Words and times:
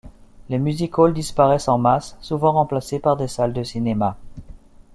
Les 0.49 0.57
music-halls 0.57 1.13
disparaissent 1.13 1.67
en 1.67 1.77
masse, 1.77 2.17
souvent 2.21 2.53
remplacés 2.53 2.97
par 2.97 3.17
des 3.17 3.27
salles 3.27 3.53
de 3.53 3.61
cinémas. 3.61 4.15